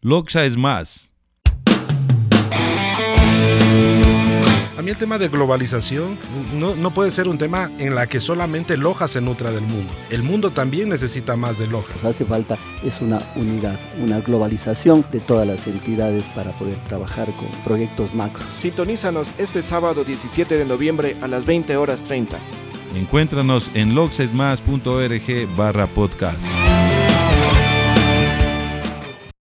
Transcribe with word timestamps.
Loxa 0.00 0.44
es 0.44 0.56
más. 0.56 1.12
A 4.76 4.82
mí 4.82 4.92
el 4.92 4.96
tema 4.96 5.18
de 5.18 5.26
globalización 5.26 6.16
no, 6.54 6.76
no, 6.76 6.94
puede 6.94 7.10
ser 7.10 7.26
un 7.26 7.36
tema 7.36 7.72
en 7.80 7.96
la 7.96 8.06
que 8.06 8.20
solamente 8.20 8.76
Loja 8.76 9.08
se 9.08 9.20
nutra 9.20 9.50
del 9.50 9.62
mundo. 9.62 9.92
El 10.10 10.22
mundo 10.22 10.50
también 10.50 10.88
necesita 10.88 11.34
más 11.34 11.58
de 11.58 11.66
Loja. 11.66 11.92
Pues 11.94 12.04
hace 12.04 12.24
falta 12.24 12.56
es 12.84 13.00
una 13.00 13.20
unidad, 13.34 13.76
una 14.00 14.20
globalización 14.20 15.04
de 15.10 15.18
todas 15.18 15.48
las 15.48 15.66
entidades 15.66 16.26
para 16.28 16.52
poder 16.52 16.78
trabajar 16.84 17.26
con 17.32 17.48
proyectos 17.64 18.14
macro. 18.14 18.44
Sintonízanos 18.56 19.32
este 19.36 19.62
sábado 19.62 20.04
17 20.04 20.56
de 20.56 20.64
noviembre 20.64 21.16
a 21.22 21.26
las 21.26 21.44
20 21.44 21.76
horas 21.76 22.04
30. 22.04 22.38
Encuéntranos 22.94 23.68
en 23.74 23.96
loxesmas.org 23.96 25.56
barra 25.56 25.88
podcast. 25.88 26.40